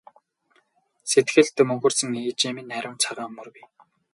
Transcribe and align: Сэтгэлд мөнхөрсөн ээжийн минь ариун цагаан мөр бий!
Сэтгэлд 1.11 1.55
мөнхөрсөн 1.69 2.11
ээжийн 2.29 2.53
минь 2.55 2.73
ариун 2.77 2.97
цагаан 3.03 3.31
мөр 3.35 3.47
бий! 3.55 3.65